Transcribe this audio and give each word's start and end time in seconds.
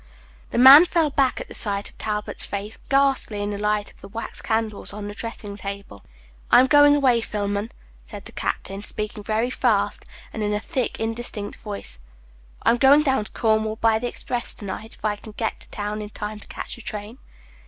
The 0.49 0.57
man 0.57 0.85
fell 0.85 1.11
back 1.11 1.39
at 1.39 1.47
the 1.47 1.53
sight 1.53 1.87
of 1.91 1.97
Talbot's 1.99 2.43
face, 2.43 2.79
ghastly 2.89 3.39
in 3.39 3.51
the 3.51 3.59
light 3.59 3.91
of 3.91 4.01
the 4.01 4.07
wax 4.07 4.41
candles 4.41 4.93
on 4.93 5.07
the 5.07 5.13
dressing 5.13 5.55
table. 5.55 6.03
"I 6.49 6.59
am 6.59 6.65
going 6.65 6.95
away, 6.95 7.21
Philman," 7.21 7.69
said 8.03 8.25
the 8.25 8.31
captain, 8.31 8.81
speaking 8.81 9.21
very 9.21 9.51
fast, 9.51 10.07
and 10.33 10.41
in 10.41 10.55
a 10.55 10.59
thick, 10.59 10.99
indistinct 10.99 11.55
voice. 11.59 11.99
"I 12.63 12.71
am 12.71 12.77
going 12.77 13.03
down 13.03 13.25
to 13.25 13.31
Cornwall 13.31 13.75
by 13.75 13.99
the 13.99 14.07
express 14.07 14.55
to 14.55 14.65
night, 14.65 14.95
if 14.95 15.05
I 15.05 15.17
can 15.17 15.33
get 15.33 15.59
to 15.59 15.69
town 15.69 16.01
in 16.01 16.09
time 16.09 16.39
to 16.39 16.47
catch 16.47 16.73
the 16.77 16.81
train. 16.81 17.19